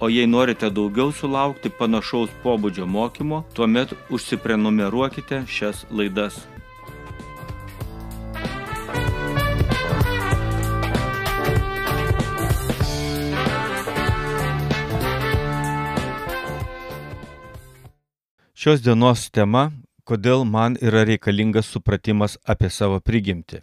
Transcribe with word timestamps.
O 0.00 0.08
jei 0.08 0.26
norite 0.26 0.66
daugiau 0.74 1.12
sulaukti 1.14 1.70
panašaus 1.70 2.30
pobūdžio 2.42 2.86
mokymo, 2.86 3.44
tuomet 3.54 3.92
užsiprenumeruokite 4.10 5.44
šias 5.46 5.84
laidas. 5.90 6.40
Šios 18.54 18.82
dienos 18.82 19.30
tema- 19.30 19.70
kodėl 20.08 20.44
man 20.44 20.74
yra 20.82 21.04
reikalingas 21.06 21.70
supratimas 21.70 22.36
apie 22.44 22.70
savo 22.70 22.98
prigimtį. 23.00 23.60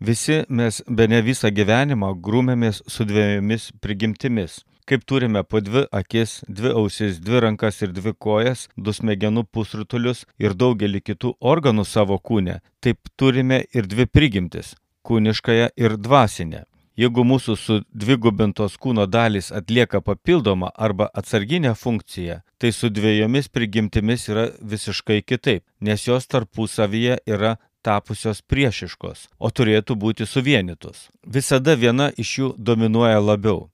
Visi 0.00 0.44
mes 0.48 0.82
be 0.88 1.06
ne 1.08 1.22
visą 1.22 1.48
gyvenimą 1.48 2.20
grūmėmės 2.20 2.82
su 2.86 3.04
dviejomis 3.04 3.72
prigimtimis 3.80 4.64
Kaip 4.84 5.04
turime 5.04 5.42
po 5.44 5.60
dvi 5.60 5.84
akis, 5.92 6.40
dvi 6.48 6.72
ausis, 6.74 7.20
dvi 7.20 7.40
rankas 7.46 7.82
ir 7.82 7.92
dvi 7.92 8.14
kojas, 8.18 8.68
du 8.76 8.92
smegenų 8.92 9.44
pusrutulius 9.52 10.24
ir 10.38 10.54
daugelį 10.54 11.00
kitų 11.00 11.34
organų 11.40 11.84
savo 11.84 12.18
kūne, 12.18 12.60
taip 12.80 12.98
turime 13.16 13.64
ir 13.74 13.86
dvi 13.86 14.06
prigimtis- 14.06 14.74
kūniškąją 15.06 15.70
ir 15.76 15.96
dvasinę. 15.96 16.64
Jeigu 17.00 17.22
mūsų 17.24 17.54
sudvigubintos 17.56 18.74
kūno 18.76 19.06
dalys 19.06 19.52
atlieka 19.52 20.00
papildomą 20.04 20.68
arba 20.74 21.08
atsarginę 21.14 21.74
funkciją, 21.74 22.40
tai 22.58 22.72
su 22.72 22.90
dviejomis 22.90 23.48
prigimtimis 23.48 24.28
yra 24.28 24.50
visiškai 24.60 25.22
kitaip, 25.22 25.62
nes 25.80 26.04
jos 26.04 26.26
tarpusavyje 26.26 27.18
yra 27.26 27.56
tapusios 27.82 28.42
priešiškos, 28.42 29.28
o 29.38 29.48
turėtų 29.48 29.96
būti 29.96 30.26
suvienytos. 30.28 31.08
Visada 31.24 31.76
viena 31.76 32.10
iš 32.16 32.38
jų 32.38 32.48
dominuoja 32.58 33.20
labiau. 33.20 33.70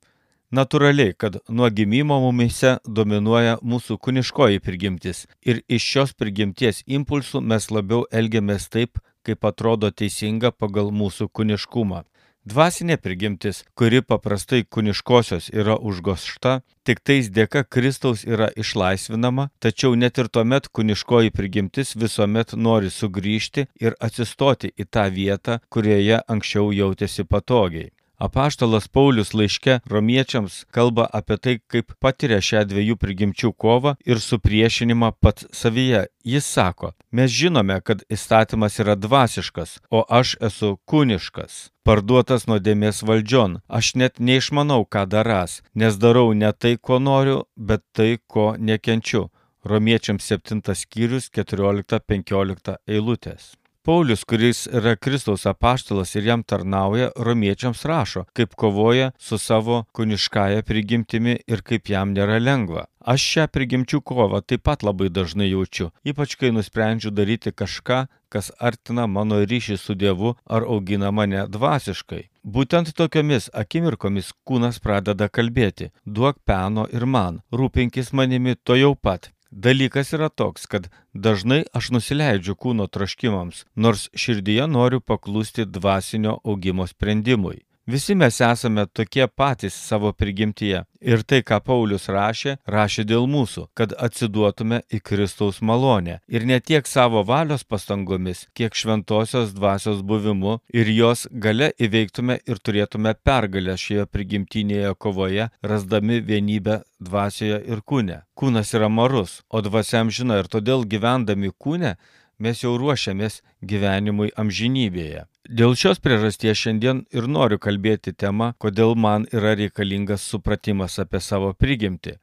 Natūraliai, 0.55 1.11
kad 1.19 1.41
nuo 1.51 1.67
gimimo 1.75 2.21
mumise 2.23 2.77
dominuoja 2.87 3.57
mūsų 3.67 3.97
kūniškoji 3.99 4.61
prigimtis 4.63 5.25
ir 5.43 5.65
iš 5.67 5.87
šios 5.93 6.13
prigimties 6.15 6.85
impulsų 6.87 7.41
mes 7.43 7.67
labiau 7.75 8.05
elgiamės 8.15 8.69
taip, 8.71 9.01
kaip 9.27 9.43
atrodo 9.43 9.91
teisinga 9.91 10.53
pagal 10.55 10.93
mūsų 10.95 11.27
kūniškumą. 11.35 12.05
Dvasinė 12.47 12.95
prigimtis, 13.03 13.65
kuri 13.75 14.05
paprastai 14.07 14.63
kūniškosios 14.63 15.49
yra 15.51 15.75
užgošta, 15.83 16.61
tik 16.87 17.03
tais 17.03 17.27
dėka 17.27 17.65
Kristaus 17.67 18.23
yra 18.23 18.53
išlaisvinama, 18.55 19.49
tačiau 19.59 19.99
net 19.99 20.23
ir 20.23 20.31
tuomet 20.31 20.71
kūniškoji 20.71 21.35
prigimtis 21.35 21.97
visuomet 21.99 22.55
nori 22.55 22.95
sugrįžti 22.95 23.67
ir 23.83 23.99
atsistoti 23.99 24.71
į 24.79 24.87
tą 24.87 25.09
vietą, 25.11 25.59
kurioje 25.75 26.23
anksčiau 26.23 26.71
jautėsi 26.71 27.27
patogiai. 27.27 27.91
Apaštalas 28.19 28.89
Paulius 28.89 29.35
laiške 29.35 29.81
romiečiams 29.93 30.65
kalba 30.71 31.05
apie 31.13 31.37
tai, 31.37 31.55
kaip 31.69 31.93
patiria 32.01 32.39
šią 32.41 32.63
dviejų 32.71 32.97
prigimčių 32.97 33.51
kovą 33.53 33.93
ir 34.09 34.23
supriešinimą 34.25 35.11
pats 35.21 35.45
savyje. 35.53 36.07
Jis 36.25 36.49
sako, 36.49 36.95
mes 37.13 37.31
žinome, 37.31 37.77
kad 37.85 38.01
įstatymas 38.09 38.81
yra 38.81 38.97
dvasiškas, 38.97 39.77
o 39.93 40.01
aš 40.09 40.33
esu 40.49 40.79
kūniškas, 40.89 41.59
parduotas 41.85 42.49
nuodėmės 42.49 43.03
valdžion. 43.05 43.61
Aš 43.69 43.93
net 44.01 44.17
neišmanau, 44.19 44.89
ką 44.89 45.05
daras, 45.13 45.61
nes 45.75 46.01
darau 46.01 46.33
ne 46.33 46.55
tai, 46.57 46.79
ko 46.81 46.99
noriu, 46.99 47.45
bet 47.57 47.85
tai, 47.93 48.17
ko 48.27 48.55
nekenčiu. 48.57 49.29
Romiečiams 49.67 50.25
7 50.25 50.65
skyrius 50.73 51.29
14-15 51.37 52.79
eilutės. 52.89 53.57
Paulius, 53.87 54.25
kuris 54.25 54.65
yra 54.67 54.97
Kristaus 54.97 55.45
apaštalas 55.47 56.17
ir 56.19 56.25
jam 56.27 56.41
tarnauja, 56.43 57.13
romiečiams 57.17 57.85
rašo, 57.87 58.25
kaip 58.35 58.57
kovoja 58.59 59.13
su 59.19 59.39
savo 59.39 59.85
kuniškąją 59.93 60.65
prigimtimi 60.67 61.37
ir 61.47 61.63
kaip 61.63 61.93
jam 61.93 62.11
nėra 62.17 62.41
lengva. 62.43 62.89
Aš 62.99 63.23
šią 63.33 63.45
prigimčių 63.55 64.01
kovą 64.03 64.41
taip 64.43 64.65
pat 64.67 64.83
labai 64.83 65.07
dažnai 65.07 65.47
jaučiu, 65.53 65.93
ypač 66.03 66.35
kai 66.41 66.51
nusprendžiu 66.57 67.13
daryti 67.15 67.53
kažką, 67.55 68.01
kas 68.29 68.51
artina 68.59 69.07
mano 69.07 69.39
ryšį 69.53 69.79
su 69.79 69.95
Dievu 69.95 70.35
ar 70.51 70.67
augina 70.67 71.13
mane 71.15 71.47
dvasiškai. 71.47 72.25
Būtent 72.43 72.91
tokiomis 72.99 73.49
akimirkomis 73.55 74.33
kūnas 74.43 74.83
pradeda 74.83 75.31
kalbėti- 75.31 75.93
duok 76.17 76.43
peno 76.45 76.89
ir 76.91 77.07
man, 77.07 77.41
rūpinkis 77.53 78.13
manimi 78.13 78.57
to 78.65 78.75
jau 78.75 78.97
pat, 78.99 79.31
Dalykas 79.57 80.11
yra 80.13 80.29
toks, 80.29 80.67
kad 80.69 80.91
dažnai 81.27 81.63
aš 81.79 81.87
nusileidžiu 81.95 82.55
kūno 82.61 82.85
troškimams, 82.93 83.63
nors 83.85 84.03
širdyje 84.13 84.67
noriu 84.69 85.01
paklusti 85.01 85.65
dvasinio 85.65 86.35
augimo 86.45 86.85
sprendimui. 86.91 87.63
Visi 87.87 88.15
mes 88.19 88.41
esame 88.41 88.83
tokie 88.87 89.27
patys 89.29 89.75
savo 89.89 90.11
prigimtyje. 90.13 90.81
Ir 91.07 91.21
tai, 91.23 91.39
ką 91.47 91.61
Paulius 91.63 92.09
rašė, 92.11 92.57
rašė 92.67 93.05
dėl 93.07 93.29
mūsų, 93.31 93.69
kad 93.79 93.95
atsiduotume 94.07 94.81
į 94.91 94.99
Kristaus 95.07 95.61
malonę. 95.63 96.17
Ir 96.27 96.49
ne 96.51 96.59
tiek 96.59 96.91
savo 96.91 97.23
valios 97.29 97.63
pastangomis, 97.63 98.49
kiek 98.59 98.75
šventosios 98.75 99.55
dvasios 99.55 100.03
buvimu 100.03 100.57
ir 100.75 100.91
jos 100.97 101.29
gale 101.31 101.71
įveiktume 101.79 102.41
ir 102.43 102.59
turėtume 102.59 103.15
pergalę 103.23 103.79
šioje 103.79 104.11
prigimtinėje 104.11 104.93
kovoje, 104.99 105.47
rasdami 105.63 106.19
vienybę 106.27 106.81
dvasioje 106.99 107.63
ir 107.71 107.87
kūne. 107.87 108.25
Kūnas 108.35 108.75
yra 108.75 108.91
marus, 108.91 109.45
o 109.47 109.63
dvasiam 109.63 110.11
žino 110.11 110.43
ir 110.43 110.51
todėl 110.51 110.83
gyvendami 110.91 111.55
kūne 111.55 111.95
mes 112.39 112.63
jau 112.63 112.77
ruošiamės 112.81 113.41
gyvenimui 113.63 114.33
amžinybėje. 114.37 115.25
Dėl 115.47 115.77
šios 115.79 116.01
priežasties 116.03 116.59
šiandien 116.59 117.05
ir 117.15 117.29
noriu 117.31 117.59
kalbėti 117.63 118.13
temą, 118.13 118.53
kodėl 118.59 118.97
man 118.99 119.29
yra 119.33 119.55
reikalingas 119.59 120.25
supratimas 120.27 120.99
apie 121.03 121.21
savo 121.23 121.53
prigimtį. 121.55 122.17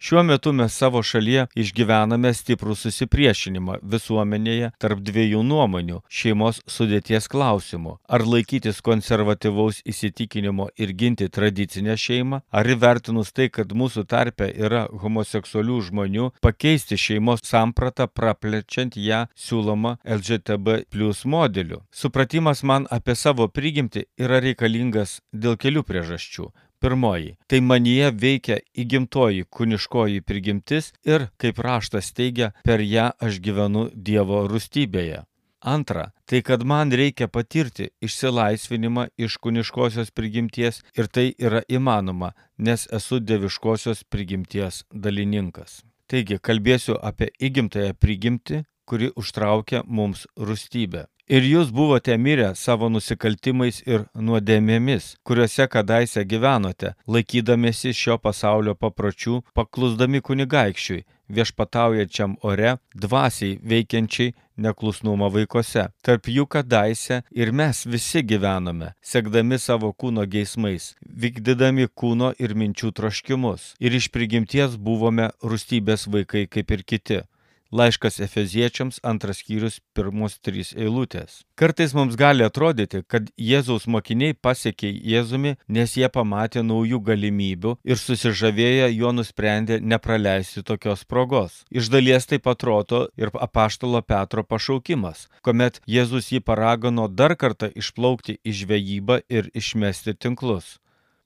Šiuo 0.00 0.22
metu 0.22 0.52
mes 0.52 0.74
savo 0.78 1.00
šalyje 1.02 1.48
išgyvename 1.58 2.30
stiprų 2.30 2.76
susipriešinimą 2.78 3.80
visuomenėje 3.94 4.68
tarp 4.78 5.00
dviejų 5.02 5.40
nuomonių- 5.42 5.96
šeimos 6.18 6.60
sudėties 6.70 7.26
klausimų. 7.32 7.96
Ar 8.08 8.22
laikytis 8.22 8.78
konservatyvaus 8.80 9.82
įsitikinimo 9.82 10.68
ir 10.78 10.92
ginti 10.92 11.28
tradicinę 11.28 11.96
šeimą, 11.98 12.42
ar 12.52 12.66
įvertinus 12.66 13.32
tai, 13.32 13.48
kad 13.48 13.74
mūsų 13.74 14.06
tarpe 14.06 14.46
yra 14.54 14.86
homoseksualių 14.86 15.80
žmonių, 15.90 16.30
pakeisti 16.40 16.94
šeimos 16.94 17.42
sampratą 17.42 18.06
praplečiant 18.06 18.94
ją 18.94 19.26
siūloma 19.34 19.98
LGTB 20.06 20.84
plus 20.90 21.24
modeliu. 21.24 21.82
Supratimas 21.90 22.62
man 22.62 22.86
apie 22.90 23.16
savo 23.16 23.48
prigimtį 23.48 24.06
yra 24.16 24.38
reikalingas 24.38 25.20
dėl 25.34 25.56
kelių 25.56 25.82
priežasčių. 25.82 26.52
Pirmoji- 26.80 27.36
tai 27.50 27.60
manyje 27.60 28.10
veikia 28.24 28.58
įgimtoji 28.82 29.46
kūniškoji 29.50 30.20
prigimtis 30.22 30.92
ir, 31.04 31.28
kaip 31.38 31.58
raštas 31.58 32.12
teigia, 32.12 32.52
per 32.64 32.80
ją 32.80 33.10
aš 33.20 33.40
gyvenu 33.40 33.90
Dievo 33.94 34.46
rūstybėje. 34.48 35.24
Antra- 35.60 36.12
tai 36.28 36.42
kad 36.42 36.62
man 36.62 36.90
reikia 36.90 37.26
patirti 37.26 37.90
išsilaisvinimą 38.00 39.08
iš 39.18 39.38
kūniškosios 39.42 40.14
prigimties 40.14 40.82
ir 40.94 41.08
tai 41.08 41.34
yra 41.38 41.62
įmanoma, 41.68 42.32
nes 42.58 42.86
esu 42.86 43.18
dieviškosios 43.18 44.04
prigimties 44.08 44.84
dalininkas. 44.94 45.82
Taigi 46.06 46.38
kalbėsiu 46.38 46.94
apie 47.02 47.28
įgimtąją 47.40 47.92
prigimtį, 47.94 48.64
kuri 48.86 49.10
užtraukia 49.16 49.82
mums 49.84 50.26
rūstybę. 50.38 51.06
Ir 51.28 51.44
jūs 51.44 51.68
buvote 51.76 52.14
mirę 52.16 52.54
savo 52.56 52.88
nusikaltimais 52.88 53.82
ir 53.84 54.06
nuodėmėmis, 54.16 55.10
kuriuose 55.28 55.66
kadaise 55.68 56.22
gyvenote, 56.24 56.94
laikydamėsi 57.04 57.92
šio 57.92 58.16
pasaulio 58.16 58.72
papročių, 58.72 59.42
paklusdami 59.52 60.22
kunigaikščiui, 60.24 61.04
viešpataujančiam 61.28 62.38
ore, 62.40 62.78
dvasiai 62.96 63.58
veikiančiai 63.60 64.32
neklusnumą 64.56 65.28
vaikuose. 65.36 65.90
Tarp 66.00 66.32
jų 66.32 66.48
kadaise 66.48 67.20
ir 67.36 67.52
mes 67.52 67.84
visi 67.84 68.24
gyvename, 68.24 68.94
sekdami 69.04 69.60
savo 69.60 69.92
kūno 69.92 70.24
geismais, 70.24 70.94
vykdydami 71.04 71.90
kūno 71.92 72.32
ir 72.40 72.56
minčių 72.56 72.94
troškimus. 72.96 73.74
Ir 73.84 74.00
iš 74.00 74.08
prigimties 74.16 74.80
buvome 74.80 75.28
rūstybės 75.44 76.08
vaikai 76.08 76.48
kaip 76.48 76.72
ir 76.72 76.88
kiti. 76.88 77.26
Laiškas 77.70 78.20
Efeziečiams 78.24 79.00
antras 79.02 79.42
skyrius 79.42 79.74
pirmus 79.92 80.38
trys 80.40 80.70
eilutės. 80.72 81.42
Kartais 81.58 81.92
mums 81.92 82.16
gali 82.16 82.46
atrodyti, 82.46 83.02
kad 83.04 83.28
Jėzaus 83.36 83.84
mokiniai 83.84 84.32
pasiekė 84.32 84.88
Jėzumi, 85.12 85.56
nes 85.68 85.96
jie 86.00 86.08
pamatė 86.08 86.62
naujų 86.64 87.02
galimybių 87.10 87.74
ir 87.84 88.00
susižavėję 88.00 88.88
juo 88.94 89.12
nusprendė 89.12 89.80
nepraleisti 89.84 90.64
tokios 90.64 91.04
progos. 91.04 91.62
Iš 91.68 91.92
dalies 91.92 92.30
tai 92.30 92.40
atrodo 92.40 93.04
ir 93.20 93.28
apaštalo 93.36 94.00
Petro 94.00 94.44
pašaukimas, 94.44 95.28
kuomet 95.44 95.82
Jėzus 95.84 96.32
jį 96.32 96.40
paragino 96.40 97.08
dar 97.08 97.36
kartą 97.36 97.68
išplaukti 97.76 98.40
į 98.48 98.58
žvejybą 98.62 99.22
ir 99.28 99.52
išmesti 99.52 100.16
tinklus. 100.16 100.78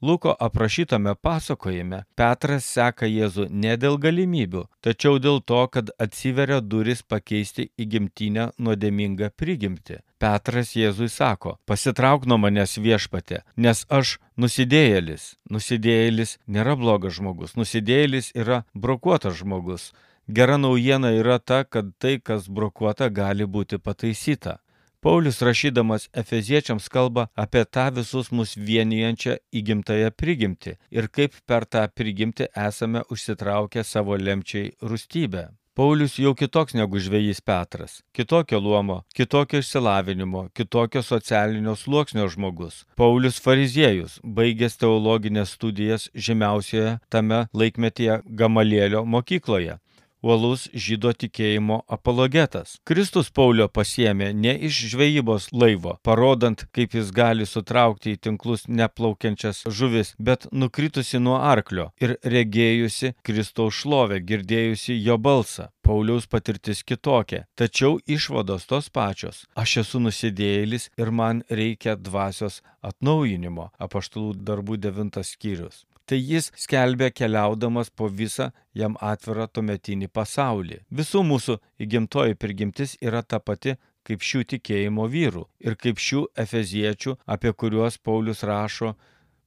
Luko 0.02 0.34
aprašytame 0.40 1.14
pasakojime 1.14 1.98
Petras 2.18 2.64
seka 2.66 3.06
Jėzų 3.06 3.44
ne 3.64 3.76
dėl 3.78 4.00
galimybių, 4.02 4.64
tačiau 4.82 5.20
dėl 5.22 5.38
to, 5.46 5.60
kad 5.70 5.92
atsiveria 6.02 6.58
duris 6.60 7.04
pakeisti 7.06 7.68
įgimtinę 7.78 8.48
nuodėmingą 8.58 9.30
prigimtį. 9.38 10.00
Petras 10.18 10.74
Jėzui 10.74 11.06
sako, 11.06 11.54
pasitrauk 11.70 12.26
nuo 12.26 12.40
manęs 12.42 12.74
viešpatė, 12.82 13.44
nes 13.56 13.84
aš 13.88 14.16
nusidėjėlis. 14.42 15.36
Nusidėjėlis 15.54 16.36
nėra 16.50 16.74
blogas 16.82 17.20
žmogus, 17.20 17.54
nusidėjėlis 17.54 18.32
yra 18.34 18.64
brokuotas 18.74 19.38
žmogus. 19.38 19.92
Gera 20.26 20.58
naujiena 20.58 21.14
yra 21.14 21.38
ta, 21.38 21.62
kad 21.62 21.94
tai, 22.02 22.18
kas 22.18 22.50
brokuota, 22.50 23.06
gali 23.10 23.46
būti 23.46 23.78
pataisyta. 23.78 24.58
Paulius 25.02 25.42
rašydamas 25.42 26.04
Efeziečiams 26.14 26.84
kalba 26.88 27.22
apie 27.34 27.64
tą 27.74 27.88
visus 27.94 28.28
mus 28.30 28.52
vienijančią 28.68 29.34
įgimtąją 29.60 30.12
prigimtį 30.22 30.74
ir 30.98 31.08
kaip 31.16 31.40
per 31.50 31.66
tą 31.66 31.82
prigimtį 32.00 32.46
esame 32.66 33.02
užsitraukę 33.10 33.82
savo 33.82 34.14
lemčiai 34.14 34.70
rūstybę. 34.92 35.42
Paulius 35.74 36.14
jau 36.22 36.36
kitoks 36.38 36.78
negu 36.78 37.02
žvėjys 37.02 37.42
Petras. 37.42 37.98
Kitokio 38.14 38.62
luomo, 38.62 39.02
kitokio 39.18 39.58
išsilavinimo, 39.64 40.46
kitokio 40.54 41.02
socialinio 41.02 41.74
sluoksnio 41.82 42.28
žmogus. 42.30 42.84
Paulius 42.94 43.42
fariziejus, 43.42 44.20
baigęs 44.22 44.78
teologinės 44.78 45.56
studijas 45.58 46.10
žymiausioje 46.14 47.00
tame 47.10 47.48
laikmetyje 47.50 48.22
Gamalėlio 48.38 49.02
mokykloje 49.02 49.80
uolus 50.22 50.68
žydo 50.72 51.12
tikėjimo 51.12 51.82
apologetas. 51.96 52.78
Kristus 52.88 53.30
Paulio 53.34 53.68
pasiemė 53.68 54.30
ne 54.34 54.54
iš 54.68 54.80
žvejybos 54.92 55.50
laivo, 55.52 55.98
parodant, 56.06 56.64
kaip 56.72 56.96
jis 56.96 57.10
gali 57.14 57.46
sutraukti 57.48 58.14
į 58.14 58.22
tinklus 58.28 58.66
neplaukiančias 58.68 59.64
žuvis, 59.68 60.14
bet 60.18 60.48
nukritusi 60.52 61.20
nuo 61.20 61.38
arklio 61.42 61.90
ir 62.00 62.16
regėjusi 62.22 63.14
Kristaus 63.26 63.82
šlovę, 63.82 64.22
girdėjusi 64.22 64.98
jo 65.02 65.18
balsą. 65.18 65.70
Pauliaus 65.82 66.28
patirtis 66.30 66.84
kitokia, 66.86 67.42
tačiau 67.58 67.96
išvados 68.06 68.68
tos 68.70 68.86
pačios. 68.88 69.42
Aš 69.58 69.80
esu 69.82 69.98
nusidėjėlis 70.04 70.92
ir 70.94 71.10
man 71.10 71.42
reikia 71.50 71.96
dvasios 71.98 72.60
atnaujinimo. 72.86 73.72
Apaštalų 73.82 74.36
darbų 74.46 74.78
devintas 74.78 75.34
skyrius 75.34 75.82
tai 76.12 76.18
jis 76.20 76.50
skelbė 76.60 77.06
keliaudamas 77.16 77.88
po 77.96 78.04
visą 78.20 78.50
jam 78.76 78.98
atvirą 79.00 79.46
tuometinį 79.48 80.10
pasaulį. 80.12 80.82
Visų 80.98 81.22
mūsų 81.24 81.56
įgimtoji 81.80 82.36
prigimtis 82.36 82.98
yra 83.00 83.22
ta 83.24 83.38
pati 83.40 83.78
kaip 84.04 84.26
šių 84.28 84.42
tikėjimo 84.52 85.06
vyrų 85.08 85.46
ir 85.64 85.78
kaip 85.80 86.02
šių 86.02 86.26
efeziečių, 86.44 87.16
apie 87.24 87.54
kuriuos 87.56 87.96
Paulius 87.96 88.44
rašo 88.44 88.92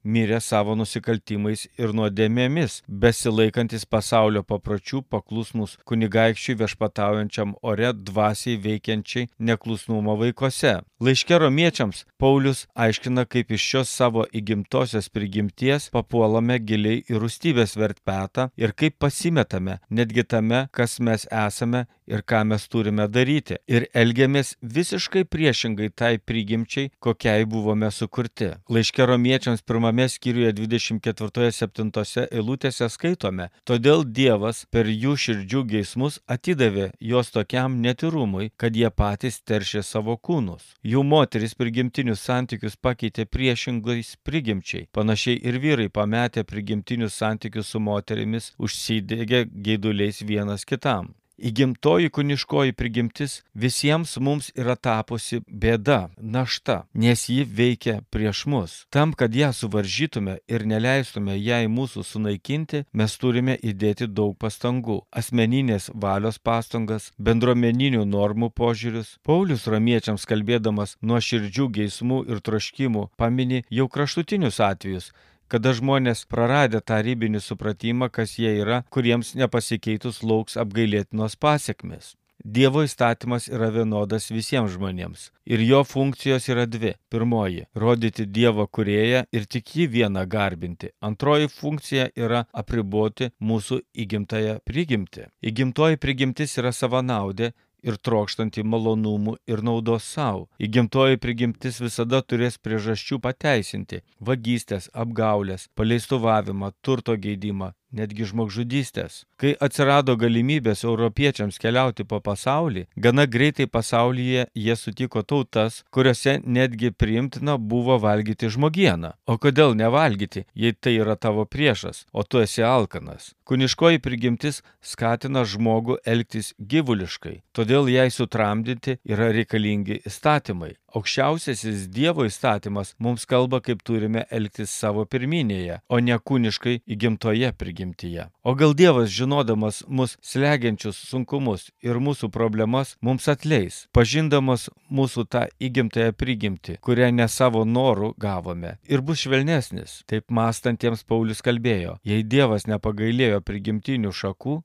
mirė 0.05 0.39
savo 0.41 0.75
nusikaltimais 0.77 1.65
ir 1.81 1.93
nuodėmėmis, 1.97 2.81
besilaikantis 2.87 3.85
pasaulio 3.89 4.43
papročių 4.47 5.01
paklusnus 5.09 5.75
kunigaikščiui 5.89 6.57
viešpataujančiam 6.61 7.55
ore 7.61 7.91
dvasiai 7.93 8.59
veikiančiai 8.61 9.29
neklusnumo 9.49 10.15
vaikose. 10.21 10.77
Laiške 11.01 11.39
romiečiams 11.41 12.05
Paulius 12.21 12.65
aiškina, 12.75 13.25
kaip 13.25 13.51
iš 13.51 13.65
šios 13.71 13.91
savo 13.91 14.23
įgimtosios 14.31 15.09
prigimties 15.11 15.89
papuolame 15.93 16.59
giliai 16.63 17.01
į 17.09 17.19
rūstybės 17.21 17.75
vertpetą 17.79 18.49
ir 18.55 18.71
kaip 18.77 18.99
pasimetame 19.03 19.79
netgi 19.89 20.23
tame, 20.23 20.65
kas 20.71 20.99
mes 20.99 21.27
esame 21.31 21.85
ir 22.07 22.21
ką 22.21 22.43
mes 22.45 22.67
turime 22.67 23.07
daryti. 23.07 23.57
Ir 23.67 23.87
elgiamės 23.93 24.55
visiškai 24.61 25.25
priešingai 25.29 25.89
tai 25.95 26.17
prigimčiai, 26.17 26.91
kokiai 26.99 27.45
buvome 27.49 27.91
sukurti. 27.91 28.51
Laiške 28.69 29.05
romiečiams 29.09 29.63
pirmame 29.65 30.07
skyriuje 30.09 30.53
24-7 30.59 32.27
eilutėse 32.29 32.89
skaitome, 32.89 33.49
todėl 33.65 34.05
Dievas 34.05 34.65
per 34.71 34.89
jų 34.89 35.15
širdžių 35.25 35.63
geismus 35.73 36.19
atidavė 36.27 36.91
juos 36.99 37.31
tokiam 37.33 37.79
netirumui, 37.81 38.51
kad 38.57 38.75
jie 38.75 38.89
patys 38.89 39.41
teršė 39.41 39.83
savo 39.83 40.17
kūnus. 40.17 40.75
Jų 40.85 41.03
moteris 41.03 41.57
prigimtinius 41.57 42.23
santykius 42.25 42.77
pakeitė 42.77 43.25
priešingais 43.25 44.15
prigimčiai. 44.23 44.87
Panašiai 44.95 45.41
ir 45.41 45.59
vyrai 45.63 45.89
pametė 45.89 46.45
prigimtinius 46.47 47.17
santykius 47.21 47.73
su 47.73 47.81
moterimis, 47.81 48.53
užsidegė 48.61 49.45
geiduliais 49.49 50.21
vienas 50.25 50.65
kitam. 50.65 51.13
Įgimtoji 51.35 52.09
kuniškoji 52.15 52.73
prigimtis 52.79 53.41
visiems 53.53 54.13
mums 54.23 54.53
yra 54.55 54.77
tapusi 54.79 55.41
bėda, 55.47 56.09
našta, 56.15 56.85
nes 56.93 57.25
ji 57.27 57.43
veikia 57.43 57.97
prieš 58.09 58.45
mus. 58.47 58.75
Tam, 58.89 59.11
kad 59.11 59.35
ją 59.35 59.51
suvaržytume 59.51 60.37
ir 60.47 60.63
neleistume 60.63 61.35
jai 61.35 61.67
mūsų 61.67 62.05
sunaikinti, 62.07 62.85
mes 62.93 63.17
turime 63.19 63.57
įdėti 63.59 64.07
daug 64.07 64.37
pastangų- 64.39 65.01
asmeninės 65.19 65.89
valios 65.93 66.39
pastangas, 66.39 67.11
bendruomeninių 67.19 68.05
normų 68.07 68.53
požiūrius. 68.55 69.17
Paulius 69.23 69.67
romiečiams 69.67 70.25
kalbėdamas 70.25 70.95
nuo 71.01 71.19
širdžių 71.19 71.69
geismų 71.77 72.29
ir 72.29 72.39
troškimų 72.39 73.09
pamini 73.17 73.65
jau 73.69 73.89
kraštutinius 73.89 74.59
atvejus 74.59 75.11
kada 75.47 75.73
žmonės 75.77 76.25
praradę 76.31 76.81
tą 76.81 76.99
ribinį 77.05 77.41
supratimą, 77.43 78.09
kas 78.09 78.37
jie 78.41 78.51
yra, 78.65 78.83
kuriems 78.89 79.33
nepasikeitus 79.39 80.21
lauks 80.23 80.59
apgailėtinos 80.61 81.35
pasiekmes. 81.35 82.15
Dievo 82.45 82.83
įstatymas 82.85 83.47
yra 83.49 83.71
vienodas 83.73 84.27
visiems 84.29 84.75
žmonėms. 84.75 85.31
Ir 85.49 85.63
jo 85.65 85.79
funkcijos 85.87 86.45
yra 86.53 86.67
dvi. 86.69 86.91
Pirmoji- 87.09 87.63
rodyti 87.83 88.25
Dievo 88.25 88.67
kurėją 88.67 89.23
ir 89.31 89.45
tik 89.45 89.65
jį 89.65 89.87
vieną 89.95 90.27
garbinti. 90.29 90.91
Antroji 91.01 91.49
funkcija 91.49 92.09
yra 92.15 92.45
apriboti 92.53 93.31
mūsų 93.41 93.81
įgimtąją 93.95 94.59
prigimtį. 94.61 95.25
Įgimtoji 95.41 95.97
prigimtis 95.97 96.57
yra 96.57 96.69
savanaudė 96.69 97.53
ir 97.85 97.99
trokštanti 98.01 98.65
malonumų 98.65 99.37
ir 99.47 99.63
naudos 99.65 100.07
savo. 100.17 100.47
Įgimtoji 100.59 101.21
prigimtis 101.21 101.79
visada 101.83 102.21
turės 102.21 102.57
priežasčių 102.57 103.21
pateisinti- 103.21 104.01
vagystės, 104.27 104.89
apgaulės, 104.93 105.69
paleistuvavimą, 105.77 106.71
turto 106.81 107.15
geidimą, 107.15 107.73
netgi 107.95 108.27
žmogžudystės. 108.29 109.23
Kai 109.39 109.53
atsirado 109.67 110.15
galimybės 110.19 110.83
europiečiams 110.87 111.59
keliauti 111.61 112.05
po 112.07 112.19
pasaulį, 112.19 112.85
gana 112.97 113.25
greitai 113.25 113.67
pasaulyje 113.67 114.47
jie 114.55 114.75
sutiko 114.75 115.23
tautas, 115.23 115.83
kuriuose 115.91 116.41
netgi 116.43 116.91
priimtina 116.91 117.57
buvo 117.57 117.99
valgyti 117.99 118.51
žmogieną. 118.51 119.13
O 119.27 119.37
kodėl 119.37 119.75
nevalgyti, 119.75 120.45
jei 120.55 120.73
tai 120.73 120.97
yra 120.99 121.15
tavo 121.15 121.45
priešas, 121.45 122.05
o 122.13 122.23
tu 122.23 122.43
esi 122.43 122.63
alkanas? 122.63 123.33
Kuniškoji 123.45 123.99
prigimtis 124.01 124.63
skatina 124.81 125.43
žmogų 125.45 125.99
elgtis 126.09 126.47
gyvuliškai, 126.57 127.35
todėl 127.53 127.91
jai 127.93 128.07
sutramdyti 128.09 128.95
yra 129.05 129.27
reikalingi 129.35 129.99
įstatymai. 130.09 130.71
Aukščiausiasis 130.97 131.85
Dievo 131.93 132.25
įstatymas 132.25 132.95
mums 132.97 133.27
kalba, 133.29 133.59
kaip 133.61 133.83
turime 133.85 134.25
elgtis 134.33 134.73
savo 134.73 135.05
pirminėje, 135.05 135.77
o 135.93 136.01
ne 136.01 136.17
kūniškai 136.17 136.79
įgimtoje 136.95 137.53
prigimtyje. 137.59 138.25
O 138.45 138.53
gal 138.53 138.75
Dievas, 138.77 139.09
žinodamas 139.09 139.83
mus 139.87 140.11
slegiančius 140.21 140.99
sunkumus 141.09 141.63
ir 141.81 141.97
mūsų 141.97 142.27
problemas, 142.29 142.91
mums 143.01 143.25
atleis, 143.33 143.79
pažindamas 143.89 144.67
mūsų 144.85 145.25
tą 145.33 145.41
įgimtąją 145.57 146.13
prigimtį, 146.13 146.75
kurią 146.85 147.09
ne 147.17 147.25
savo 147.25 147.63
norų 147.65 148.11
gavome, 148.21 148.75
ir 148.85 149.01
bus 149.01 149.25
švelnesnis. 149.25 149.97
Taip 150.05 150.29
mąstantiems 150.29 151.01
Paulius 151.09 151.41
kalbėjo, 151.41 151.97
jei 152.05 152.21
Dievas 152.21 152.69
nepagailėjo 152.69 153.41
prigimtinių 153.41 154.13
šakų, 154.13 154.59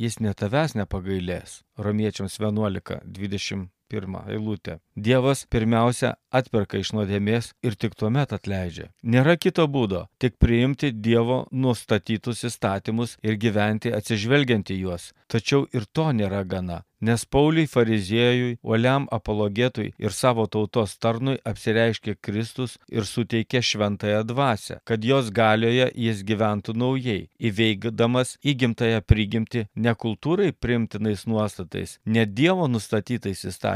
jis 0.00 0.16
ne 0.24 0.32
tavęs 0.32 0.78
nepagailės. 0.80 1.60
Romiečiams 1.76 2.40
11, 2.40 3.02
20 3.04 3.75
pirmą 3.88 4.24
eilutę. 4.28 4.78
Dievas 4.96 5.44
pirmiausia 5.52 6.14
atperka 6.30 6.80
iš 6.80 6.92
nuodėmės 6.96 7.52
ir 7.66 7.76
tik 7.80 7.96
tuomet 8.00 8.32
atleidžia. 8.36 8.90
Nėra 9.02 9.36
kito 9.36 9.66
būdo, 9.68 10.06
tik 10.22 10.38
priimti 10.42 10.92
Dievo 10.92 11.44
nustatytus 11.52 12.44
įstatymus 12.48 13.16
ir 13.22 13.38
gyventi 13.40 13.92
atsižvelgiant 13.98 14.72
į 14.72 14.80
juos. 14.82 15.12
Tačiau 15.32 15.66
ir 15.74 15.88
to 15.92 16.10
nėra 16.12 16.44
gana. 16.46 16.82
Nes 17.00 17.24
Pauliui 17.24 17.66
fariziejui, 17.68 18.56
uoliam 18.64 19.04
apologetui 19.12 19.90
ir 20.00 20.12
savo 20.16 20.46
tautos 20.48 20.94
tarnui 20.96 21.36
apsireiškė 21.44 22.14
Kristus 22.24 22.78
ir 22.88 23.04
suteikė 23.04 23.60
šventąją 23.60 24.22
dvasę, 24.24 24.78
kad 24.88 25.04
jos 25.04 25.28
galioje 25.28 25.90
jis 25.92 26.22
gyventų 26.24 26.72
naujai, 26.72 27.28
įveikdamas 27.36 28.38
įgimtąją 28.40 29.02
prigimti 29.04 29.66
ne 29.76 29.92
kultūrai 29.92 30.54
primtinais 30.56 31.26
nuostatais, 31.28 31.98
ne 32.06 32.24
Dievo 32.24 32.64
nustatytais 32.64 33.44
įstatymais, 33.44 33.75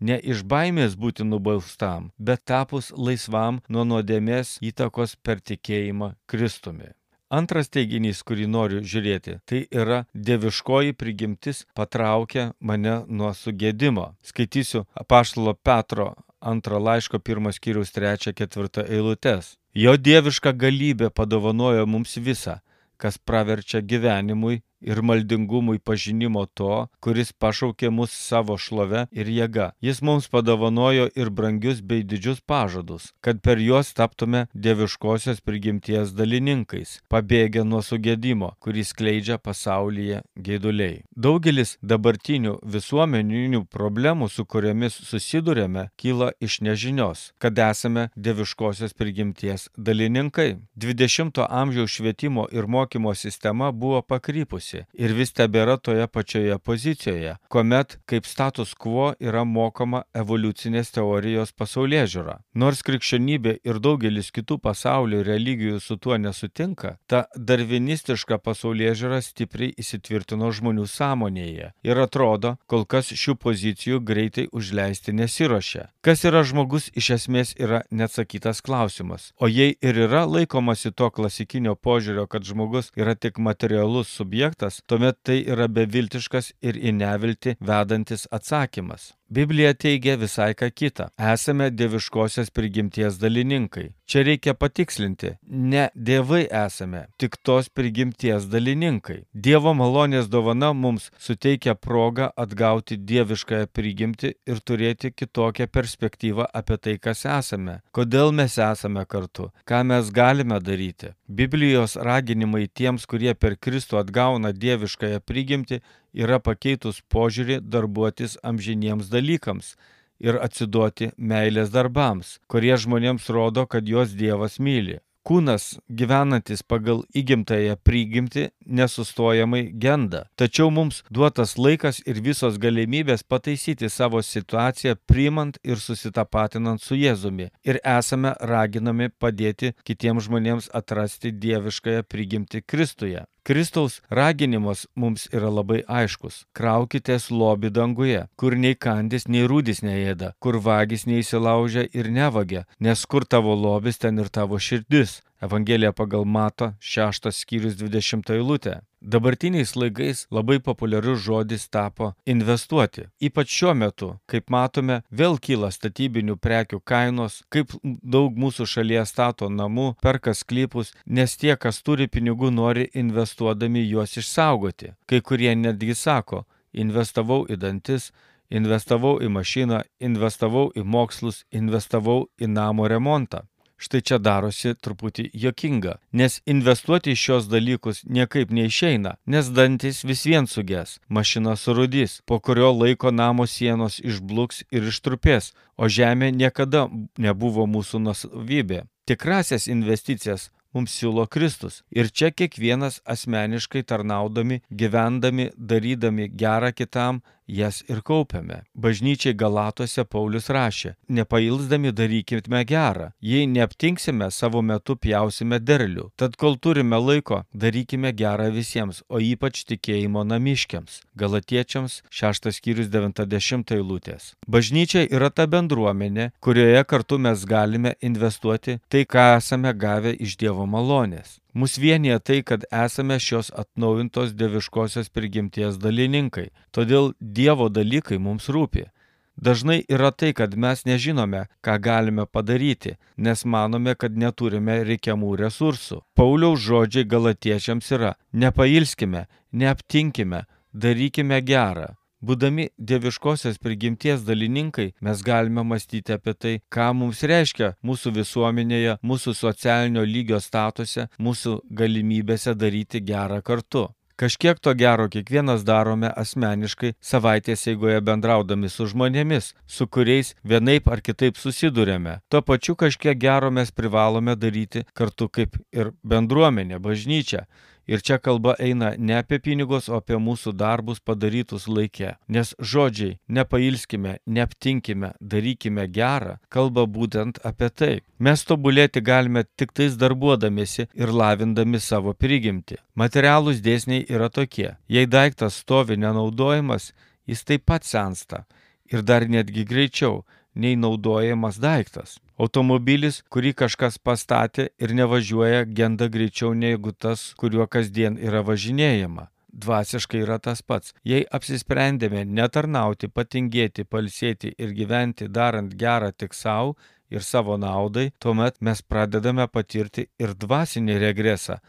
ne 0.00 0.18
iš 0.18 0.42
baimės 0.42 0.96
būti 0.96 1.24
nubaustam, 1.24 2.10
bet 2.18 2.44
tapus 2.44 2.92
laisvam 2.96 3.62
nuo 3.68 3.84
nuodėmės 3.84 4.58
įtakos 4.62 5.16
per 5.22 5.40
tikėjimą 5.40 6.14
Kristumi. 6.26 6.92
Antras 7.34 7.70
teiginys, 7.72 8.20
kurį 8.22 8.46
noriu 8.46 8.82
žiūrėti, 8.84 9.40
tai 9.48 9.64
yra 9.72 10.04
dieviškoji 10.14 10.94
prigimtis 10.94 11.64
patraukia 11.74 12.52
mane 12.60 13.00
nuo 13.08 13.32
sugėdimo. 13.34 14.12
Skaitysiu 14.22 14.84
apaštalo 14.94 15.54
Petro 15.54 16.12
antro 16.44 16.78
laiško 16.78 17.18
pirmas 17.18 17.56
skyrius 17.58 17.92
trečią 17.92 18.34
ketvirtą 18.36 18.84
eilutes. 18.96 19.56
Jo 19.74 19.96
dieviška 19.96 20.52
galybė 20.52 21.10
padovanojo 21.10 21.86
mums 21.86 22.16
visą, 22.28 22.58
kas 23.00 23.18
praverčia 23.18 23.80
gyvenimui 23.80 24.60
ir 24.84 25.00
maldingumui 25.02 25.78
pažinimo 25.78 26.44
to, 26.46 26.86
kuris 27.00 27.32
pašaukė 27.32 27.90
mus 27.90 28.12
savo 28.12 28.56
šlove 28.60 29.06
ir 29.12 29.30
jėga. 29.32 29.70
Jis 29.84 30.02
mums 30.04 30.28
padovanojo 30.32 31.08
ir 31.16 31.30
brangius 31.30 31.80
bei 31.80 32.04
didžius 32.04 32.42
pažadus, 32.44 33.10
kad 33.24 33.40
per 33.40 33.60
juos 33.62 33.92
taptume 33.96 34.46
dieviškosios 34.54 35.40
prigimties 35.44 36.12
dalininkais, 36.18 36.98
pabėgę 37.08 37.64
nuo 37.64 37.80
sugėdimo, 37.82 38.52
kurį 38.60 38.84
skleidžia 38.90 39.38
pasaulyje 39.38 40.22
gėduliai. 40.36 41.02
Daugelis 41.16 41.76
dabartinių 41.82 42.58
visuomeninių 42.76 43.64
problemų, 43.72 44.28
su 44.28 44.44
kuriomis 44.44 44.98
susidurėme, 45.08 45.88
kyla 46.00 46.32
iš 46.44 46.60
nežinios, 46.66 47.30
kad 47.38 47.58
esame 47.58 48.08
dieviškosios 48.16 48.92
prigimties 48.98 49.68
dalininkai. 49.76 50.58
20-ojo 50.80 51.48
amžiaus 51.48 51.96
švietimo 51.96 52.46
ir 52.52 52.68
mokymo 52.68 53.14
sistema 53.14 53.70
buvo 53.72 54.02
pakrypusi 54.02 54.73
keičiasi 54.74 54.86
ir 54.94 55.14
vis 55.14 55.32
tebėra 55.32 55.76
toje 55.78 56.06
pačioje 56.06 56.58
pozicijoje, 56.58 57.36
kuomet 57.48 57.98
kaip 58.06 58.26
status 58.26 58.74
quo 58.74 59.14
yra 59.20 59.44
mokoma 59.44 60.04
evoliucinės 60.14 60.92
teorijos 60.94 61.52
pasaulyje 61.52 62.06
žiūra. 62.14 62.38
Nors 62.54 62.82
krikščionybė 62.82 63.58
ir 63.64 63.80
daugelis 63.80 64.30
kitų 64.34 64.58
pasaulio 64.58 65.22
religijų 65.22 65.80
su 65.80 65.96
tuo 65.96 66.16
nesutinka, 66.16 66.96
ta 67.06 67.26
darvinistiška 67.36 68.38
pasaulyje 68.38 68.94
žiūra 68.94 69.20
stipriai 69.22 69.74
įsitvirtino 69.78 70.50
žmonių 70.50 70.86
sąmonėje 70.86 71.72
ir 71.84 71.98
atrodo, 71.98 72.56
kol 72.66 72.84
kas 72.84 73.12
šių 73.12 73.36
pozicijų 73.36 74.00
greitai 74.00 74.48
užleisti 74.52 75.12
nesiuošia. 75.12 75.88
Kas 76.04 76.24
yra 76.24 76.44
žmogus 76.44 76.90
iš 76.94 77.10
esmės 77.18 77.54
yra 77.58 77.82
neatsakytas 77.90 78.62
klausimas. 78.64 79.32
O 79.38 79.48
jei 79.48 79.76
ir 79.82 79.98
yra 80.06 80.24
laikomasi 80.28 80.92
to 80.92 81.10
klasikinio 81.10 81.74
požiūrio, 81.74 82.26
kad 82.28 82.44
žmogus 82.44 82.90
yra 82.96 83.14
tik 83.14 83.38
materialus 83.38 84.12
subjektas, 84.14 84.63
faktas, 84.64 84.82
tuomet 84.86 85.18
tai 85.22 85.44
yra 85.46 85.68
beviltiškas 85.68 86.52
ir 86.62 86.76
į 86.76 86.92
nevilti 86.96 87.56
vedantis 87.60 88.26
atsakymas. 88.30 89.14
Biblija 89.34 89.72
teigia 89.74 90.14
visai 90.14 90.52
ką 90.54 90.68
kitą. 90.78 91.04
Esame 91.32 91.66
dieviškosios 91.74 92.52
prigimties 92.54 93.16
dalininkai. 93.18 93.88
Čia 94.06 94.20
reikia 94.28 94.52
patikslinti, 94.54 95.30
ne 95.48 95.86
dievai 95.96 96.42
esame, 96.44 97.00
tik 97.18 97.38
tos 97.42 97.70
prigimties 97.72 98.44
dalininkai. 98.52 99.22
Dievo 99.46 99.72
malonės 99.74 100.28
dovana 100.30 100.70
mums 100.76 101.08
suteikia 101.26 101.74
progą 101.74 102.28
atgauti 102.44 102.98
dieviškąją 103.10 103.70
prigimtį 103.74 104.30
ir 104.52 104.60
turėti 104.68 105.10
kitokią 105.10 105.66
perspektyvą 105.72 106.46
apie 106.60 106.78
tai, 106.84 106.94
kas 107.00 107.24
esame, 107.38 107.80
kodėl 107.96 108.30
mes 108.42 108.58
esame 108.68 109.06
kartu, 109.08 109.48
ką 109.66 109.82
mes 109.88 110.12
galime 110.14 110.60
daryti. 110.60 111.14
Biblijos 111.26 111.96
raginimai 111.96 112.68
tiems, 112.68 113.08
kurie 113.08 113.34
per 113.34 113.56
Kristų 113.56 113.98
atgauna 114.04 114.52
dieviškąją 114.52 115.24
prigimtį, 115.24 115.80
yra 116.14 116.38
pakeitus 116.40 117.02
požiūrį 117.12 117.60
darbuotis 117.60 118.38
amžiniems 118.42 119.10
dalykams 119.12 119.74
ir 120.22 120.38
atsiduoti 120.40 121.10
meilės 121.18 121.72
darbams, 121.74 122.38
kurie 122.48 122.76
žmonėms 122.78 123.28
rodo, 123.34 123.66
kad 123.66 123.88
juos 123.88 124.14
Dievas 124.14 124.60
myli. 124.62 125.00
Kūnas, 125.24 125.78
gyvenantis 125.88 126.60
pagal 126.68 126.98
įgimtąją 127.16 127.78
prigimtį, 127.80 128.42
nesustojamai 128.68 129.62
genda. 129.80 130.26
Tačiau 130.36 130.68
mums 130.68 131.00
duotas 131.08 131.54
laikas 131.56 132.02
ir 132.04 132.20
visos 132.26 132.58
galimybės 132.60 133.24
pataisyti 133.24 133.88
savo 133.88 134.20
situaciją, 134.20 134.98
priimant 135.08 135.56
ir 135.64 135.80
susitapatinant 135.80 136.84
su 136.84 137.00
Jėzumi. 137.00 137.48
Ir 137.64 137.80
esame 137.80 138.34
raginami 138.52 139.08
padėti 139.08 139.72
kitiems 139.88 140.28
žmonėms 140.28 140.68
atrasti 140.76 141.32
dieviškąją 141.32 142.04
prigimtį 142.04 142.60
Kristuje. 142.68 143.24
Kristaus 143.44 144.00
raginimas 144.08 144.86
mums 144.96 145.26
yra 145.36 145.50
labai 145.52 145.82
aiškus. 145.84 146.38
Kraukitės 146.56 147.26
lobį 147.28 147.70
danguje, 147.76 148.22
kur 148.40 148.56
nei 148.56 148.72
kandis, 148.86 149.26
nei 149.28 149.44
rūdis 149.50 149.82
neėda, 149.84 150.30
kur 150.40 150.56
vagis 150.64 151.04
neįsilaužia 151.04 151.84
ir 151.92 152.08
nevagia, 152.08 152.64
nes 152.80 153.04
kur 153.04 153.28
tavo 153.28 153.52
lobis, 153.66 154.00
ten 154.00 154.22
ir 154.24 154.32
tavo 154.32 154.56
širdis. 154.56 155.18
Evangelija 155.44 155.92
pagal 155.92 156.24
Mato 156.24 156.70
6 156.80 157.28
skyrius 157.36 157.76
20 157.76 158.32
eilutė. 158.32 158.78
Dabartiniais 159.06 159.74
laikais 159.76 160.26
labai 160.30 160.58
populiarus 160.58 161.18
žodis 161.26 161.68
tapo 161.68 162.06
investuoti. 162.24 163.02
Ypač 163.20 163.50
šiuo 163.52 163.74
metu, 163.76 164.08
kaip 164.24 164.48
matome, 164.54 165.02
vėl 165.12 165.36
kyla 165.36 165.68
statybinių 165.76 166.38
prekių 166.40 166.80
kainos, 166.88 167.42
kaip 167.52 167.76
daug 167.84 168.32
mūsų 168.32 168.64
šalyje 168.74 169.04
stato 169.12 169.50
namų, 169.52 169.90
perka 170.00 170.32
sklypus, 170.32 170.94
nes 171.04 171.36
tie, 171.36 171.52
kas 171.60 171.82
turi 171.84 172.08
pinigų, 172.08 172.48
nori 172.48 172.88
investuodami 172.96 173.84
juos 173.84 174.16
išsaugoti. 174.16 174.94
Kai 175.04 175.20
kurie 175.20 175.52
netgi 175.52 175.92
sako, 175.92 176.46
investavau 176.72 177.42
į 177.44 177.60
dantis, 177.60 178.08
investavau 178.48 179.18
į 179.20 179.28
mašiną, 179.36 179.84
investavau 180.00 180.70
į 180.72 180.88
mokslus, 180.96 181.44
investavau 181.52 182.22
į 182.40 182.48
namo 182.56 182.88
remontą 182.88 183.44
štai 183.78 184.00
čia 184.06 184.18
darosi 184.18 184.74
truputį 184.74 185.28
jokinga, 185.44 185.98
nes 186.12 186.40
investuoti 186.46 187.14
į 187.14 187.20
šios 187.24 187.48
dalykus 187.50 188.02
niekaip 188.04 188.52
neišeina, 188.54 189.16
nes 189.26 189.50
dantis 189.50 190.02
vis 190.04 190.24
vien 190.26 190.48
suges, 190.50 190.98
mašina 191.08 191.56
surudys, 191.56 192.20
po 192.26 192.40
kurio 192.40 192.72
laiko 192.72 193.10
namo 193.10 193.46
sienos 193.46 194.00
išbluks 194.00 194.64
ir 194.70 194.90
ištrupės, 194.90 195.52
o 195.76 195.88
žemė 195.88 196.30
niekada 196.32 196.88
nebuvo 197.18 197.66
mūsų 197.66 198.02
nusavybė. 198.06 198.84
Tikrasias 199.04 199.66
investicijas 199.68 200.50
mums 200.74 200.94
siūlo 200.98 201.26
Kristus. 201.30 201.82
Ir 201.94 202.10
čia 202.10 202.30
kiekvienas 202.34 203.00
asmeniškai 203.14 203.84
tarnaudami, 203.86 204.60
gyvendami, 204.70 205.50
darydami 205.56 206.28
gerą 206.42 206.72
kitam, 206.74 207.22
jas 207.46 207.82
ir 207.88 208.00
kaupiame. 208.02 208.62
Bažnyčiai 208.74 209.34
Galatuose 209.36 210.04
Paulius 210.04 210.48
rašė, 210.52 210.94
nepailsdami 211.08 211.92
darykime 211.92 212.64
gerą, 212.64 213.10
jei 213.20 213.46
neaptinksime, 213.46 214.30
savo 214.30 214.62
metu 214.62 214.96
pjausime 214.96 215.60
derlių. 215.60 216.10
Tad 216.16 216.36
kol 216.40 216.56
turime 216.56 216.98
laiko, 217.00 217.42
darykime 217.54 218.12
gerą 218.16 218.50
visiems, 218.54 219.02
o 219.08 219.20
ypač 219.20 219.64
tikėjimo 219.68 220.24
namiškiams. 220.24 221.02
Galatiečiams 221.16 222.00
6 222.10 222.50
skyrius 222.58 222.90
90 222.92 223.76
eilutės. 223.76 224.34
Bažnyčia 224.48 225.06
yra 225.10 225.30
ta 225.30 225.46
bendruomenė, 225.46 226.30
kurioje 226.40 226.84
kartu 226.84 227.18
mes 227.18 227.44
galime 227.44 227.94
investuoti 228.00 228.80
tai, 228.88 229.04
ką 229.04 229.34
esame 229.38 229.74
gavę 229.74 230.14
iš 230.14 230.36
Dievo 230.40 230.66
malonės. 230.66 231.38
Mus 231.54 231.78
vienyje 231.78 232.18
tai, 232.18 232.42
kad 232.42 232.64
esame 232.84 233.18
šios 233.22 233.52
atnaujintos 233.54 234.32
dieviškosios 234.34 235.10
prigimties 235.14 235.78
dalininkai, 235.78 236.48
todėl 236.74 237.12
Dievo 237.20 237.68
dalykai 237.70 238.18
mums 238.18 238.48
rūpi. 238.50 238.88
Dažnai 239.36 239.84
yra 239.90 240.10
tai, 240.10 240.32
kad 240.34 240.54
mes 240.58 240.84
nežinome, 240.86 241.46
ką 241.62 241.78
galime 241.82 242.26
padaryti, 242.26 242.96
nes 243.16 243.44
manome, 243.44 243.94
kad 243.94 244.18
neturime 244.18 244.80
reikiamų 244.86 245.34
resursų. 245.38 246.02
Pauliaus 246.18 246.62
žodžiai 246.62 247.06
galatiečiams 247.06 247.90
yra- 247.96 248.14
nepailskime, 248.42 249.26
neaptinkime, 249.52 250.46
darykime 250.74 251.40
gerą. 251.42 251.94
Būdami 252.24 252.70
dieviškosios 252.78 253.58
prigimties 253.60 254.22
dalininkai, 254.24 254.86
mes 255.04 255.24
galime 255.26 255.64
mąstyti 255.70 256.14
apie 256.14 256.32
tai, 256.34 256.52
ką 256.72 256.86
mums 256.96 257.20
reiškia 257.30 257.74
mūsų 257.84 258.14
visuomenėje, 258.20 258.94
mūsų 259.10 259.34
socialinio 259.36 260.06
lygio 260.08 260.40
statuse, 260.40 261.10
mūsų 261.20 261.58
galimybėse 261.82 262.54
daryti 262.56 263.02
gerą 263.04 263.42
kartu. 263.44 263.90
Kažkiek 264.16 264.60
to 264.62 264.72
gero 264.78 265.08
kiekvienas 265.10 265.64
darome 265.66 266.06
asmeniškai 266.22 266.92
savaitės 267.02 267.66
eigoje 267.72 267.98
bendraudami 268.08 268.68
su 268.70 268.86
žmonėmis, 268.92 269.48
su 269.66 269.88
kuriais 269.90 270.36
vienaip 270.46 270.86
ar 270.86 271.02
kitaip 271.02 271.36
susidurėme. 271.36 272.20
Tuo 272.30 272.40
pačiu 272.46 272.76
kažkiek 272.78 273.18
gero 273.18 273.50
mes 273.50 273.74
privalome 273.74 274.36
daryti 274.38 274.84
kartu 274.94 275.28
kaip 275.28 275.58
ir 275.74 275.90
bendruomenė, 276.06 276.78
bažnyčia. 276.78 277.48
Ir 277.86 278.00
čia 278.00 278.18
kalba 278.18 278.54
eina 278.58 278.94
ne 278.98 279.18
apie 279.18 279.38
pinigus, 279.38 279.88
o 279.88 279.98
apie 280.00 280.16
mūsų 280.16 280.54
darbus 280.56 281.02
padarytus 281.04 281.66
laikė. 281.68 282.14
Nes 282.28 282.54
žodžiai 282.58 283.18
nepailskime, 283.28 284.18
neaptinkime, 284.26 285.12
darykime 285.20 285.86
gerą, 285.92 286.38
kalba 286.48 286.86
būtent 286.88 287.42
apie 287.44 287.68
tai. 287.68 287.94
Mes 288.18 288.44
tobulėti 288.48 289.04
galime 289.04 289.44
tik 289.56 289.74
tais 289.76 289.98
darbuodamėsi 290.00 290.88
ir 290.94 291.12
lavindami 291.12 291.80
savo 291.80 292.14
prigimti. 292.14 292.80
Materialūs 292.96 293.60
dėsniai 293.64 294.06
yra 294.08 294.30
tokie. 294.32 294.76
Jei 294.88 295.06
daiktas 295.06 295.60
stovi 295.60 296.00
nenaudojimas, 296.00 296.92
jis 297.28 297.44
taip 297.44 297.66
pat 297.68 297.84
sensta. 297.84 298.44
Ir 298.88 299.02
dar 299.02 299.28
netgi 299.28 299.64
greičiau 299.64 300.22
nei 300.54 300.76
naudojamas 300.76 301.60
daiktas. 301.60 302.18
Automobilis, 302.34 303.20
kurį 303.30 303.52
kažkas 303.54 304.00
pastatė 304.02 304.70
ir 304.82 304.94
nevažiuoja, 304.98 305.62
genda 305.70 306.08
greičiau 306.10 306.50
negu 306.54 306.90
tas, 306.90 307.28
kuriuo 307.38 307.68
kasdien 307.70 308.18
yra 308.18 308.42
važinėjama. 308.42 309.28
Dvasiškai 309.54 310.24
yra 310.24 310.40
tas 310.42 310.64
pats. 310.66 310.96
Jei 311.06 311.22
apsisprendėme 311.38 312.24
netarnauti, 312.26 313.06
patingėti, 313.06 313.86
palsėti 313.86 314.50
ir 314.58 314.74
gyventi 314.74 315.30
darant 315.30 315.78
gerą 315.78 316.10
tik 316.10 316.34
savo 316.34 316.74
ir 317.06 317.22
savo 317.22 317.54
naudai, 317.56 318.10
tuomet 318.18 318.58
mes 318.58 318.82
pradedame 318.82 319.46
patirti 319.46 320.08
ir 320.18 320.34
dvasinį 320.34 320.98
regresą. 321.06 321.60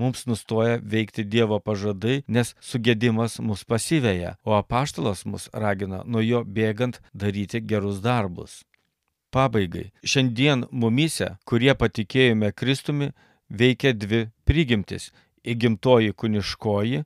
Mums 0.00 0.24
nustoja 0.26 0.80
veikti 0.80 1.22
Dievo 1.28 1.60
pažadai, 1.60 2.22
nes 2.26 2.56
sugėdimas 2.64 3.42
mus 3.44 3.62
pasiveja, 3.68 4.38
o 4.42 4.56
apaštalas 4.56 5.26
mus 5.28 5.50
ragina 5.52 6.00
nuo 6.06 6.24
jo 6.24 6.46
bėgant 6.48 7.02
daryti 7.12 7.60
gerus 7.60 8.00
darbus. 8.00 8.64
Pabaigai. 9.34 9.88
Šiandien 10.06 10.62
mumise, 10.70 11.32
kurie 11.48 11.72
patikėjome 11.74 12.52
Kristumi, 12.54 13.10
veikia 13.50 13.90
dvi 13.92 14.28
prigimtis- 14.46 15.10
įgimtoji 15.52 16.12
kuniškoji 16.14 17.00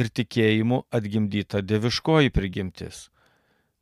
ir 0.00 0.06
tikėjimu 0.18 0.78
atgimdyta 0.98 1.60
deviškoji 1.60 2.32
prigimtis. 2.38 3.10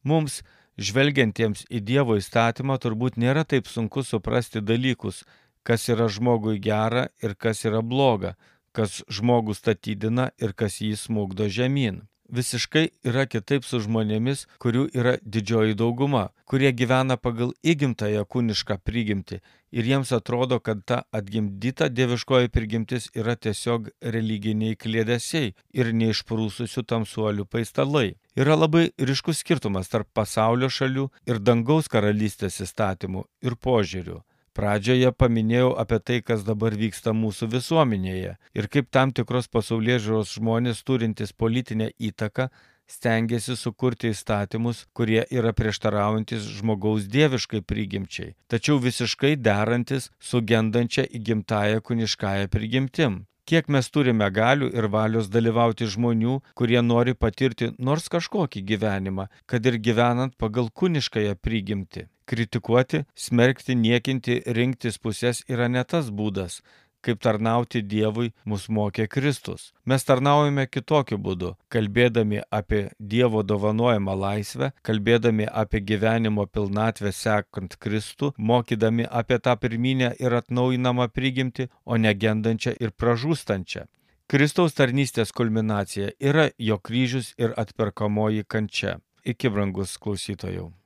Mums, 0.02 0.42
žvelgiantiems 0.78 1.66
į 1.70 1.80
Dievo 1.90 2.16
įstatymą, 2.18 2.78
turbūt 2.82 3.14
nėra 3.16 3.44
taip 3.46 3.70
sunku 3.70 4.02
suprasti 4.02 4.60
dalykus, 4.60 5.22
kas 5.62 5.88
yra 5.88 6.08
žmogui 6.08 6.58
gera 6.58 7.08
ir 7.22 7.34
kas 7.34 7.64
yra 7.64 7.80
bloga, 7.82 8.34
kas 8.72 9.02
žmogų 9.08 9.54
statydina 9.54 10.30
ir 10.42 10.52
kas 10.52 10.80
jį 10.82 10.96
smūgdo 10.98 11.46
žemyn 11.48 12.02
visiškai 12.28 12.88
yra 13.04 13.26
kitaip 13.26 13.64
su 13.64 13.80
žmonėmis, 13.84 14.46
kurių 14.62 14.88
yra 14.94 15.16
didžioji 15.24 15.76
dauguma, 15.80 16.30
kurie 16.48 16.72
gyvena 16.72 17.16
pagal 17.16 17.52
įgimtąją 17.62 18.24
kūnišką 18.24 18.78
prigimtį 18.84 19.40
ir 19.74 19.84
jiems 19.90 20.12
atrodo, 20.12 20.60
kad 20.60 20.84
ta 20.86 21.02
atgimdyta 21.18 21.88
dieviškoji 21.90 22.50
prigimtis 22.54 23.08
yra 23.18 23.34
tiesiog 23.36 23.88
religiniai 24.16 24.76
klėdesiai 24.78 25.54
ir 25.74 25.90
neišprūsusių 26.00 26.84
tamsuolių 26.92 27.48
paistalai. 27.50 28.14
Yra 28.38 28.54
labai 28.58 28.84
ryškus 29.10 29.42
skirtumas 29.42 29.90
tarp 29.90 30.10
pasaulio 30.14 30.70
šalių 30.70 31.08
ir 31.30 31.42
dangaus 31.48 31.90
karalystės 31.90 32.60
įstatymų 32.66 33.26
ir 33.42 33.58
požiūrių. 33.66 34.20
Pradžioje 34.54 35.10
paminėjau 35.18 35.72
apie 35.82 35.98
tai, 35.98 36.20
kas 36.22 36.44
dabar 36.46 36.76
vyksta 36.78 37.10
mūsų 37.10 37.48
visuomenėje 37.56 38.36
ir 38.54 38.68
kaip 38.70 38.92
tam 38.94 39.10
tikros 39.10 39.50
pasaulyje 39.50 39.96
žiūros 40.04 40.36
žmonės 40.38 40.84
turintys 40.86 41.34
politinę 41.34 41.90
įtaką 41.98 42.46
stengiasi 42.86 43.56
sukurti 43.56 44.12
įstatymus, 44.12 44.84
kurie 44.94 45.24
yra 45.40 45.50
prieštaraujantis 45.56 46.46
žmogaus 46.60 47.08
dieviškai 47.10 47.64
prigimčiai, 47.66 48.34
tačiau 48.46 48.78
visiškai 48.86 49.34
derantis 49.40 50.10
su 50.20 50.42
gendančia 50.52 51.06
įgimtaja 51.18 51.82
kuniškąja 51.82 52.50
prigimtim. 52.54 53.24
Kiek 53.44 53.66
mes 53.68 53.90
turime 53.92 54.30
galių 54.32 54.70
ir 54.72 54.86
valios 54.88 55.26
dalyvauti 55.28 55.90
žmonių, 55.96 56.38
kurie 56.56 56.80
nori 56.80 57.12
patirti 57.12 57.74
nors 57.76 58.08
kažkokį 58.08 58.62
gyvenimą, 58.70 59.28
kad 59.50 59.66
ir 59.68 59.76
gyvenant 59.76 60.38
pagal 60.40 60.70
kūniškąją 60.72 61.34
prigimtį. 61.42 62.08
Kritikuoti, 62.26 63.02
smerkti, 63.14 63.74
niekinti, 63.76 64.40
rinktis 64.56 64.96
pusės 64.96 65.42
yra 65.48 65.68
ne 65.68 65.82
tas 65.84 66.08
būdas, 66.08 66.62
kaip 67.04 67.20
tarnauti 67.20 67.82
Dievui 67.84 68.30
mus 68.48 68.66
mokė 68.72 69.06
Kristus. 69.12 69.72
Mes 69.84 70.06
tarnaujame 70.08 70.64
kitokiu 70.66 71.18
būdu, 71.26 71.52
kalbėdami 71.74 72.40
apie 72.58 72.82
Dievo 72.98 73.42
dovanojamą 73.44 74.14
laisvę, 74.24 74.70
kalbėdami 74.88 75.48
apie 75.62 75.82
gyvenimo 75.90 76.46
pilnatvę 76.46 77.12
sekant 77.12 77.76
Kristų, 77.76 78.32
mokydami 78.38 79.08
apie 79.22 79.38
tą 79.38 79.56
pirminę 79.60 80.14
ir 80.20 80.38
atnaujinamą 80.40 81.10
prigimtį, 81.12 81.68
o 81.84 82.00
negendančią 82.00 82.76
ir 82.80 82.94
pražūstančią. 82.96 83.84
Kristaus 84.24 84.72
tarnystės 84.72 85.34
kulminacija 85.36 86.14
yra 86.30 86.48
jo 86.56 86.78
kryžius 86.80 87.34
ir 87.36 87.52
atperkamoji 87.60 88.48
kančia. 88.48 88.96
Iki 89.24 89.52
brangus 89.52 89.98
klausytojų. 90.00 90.72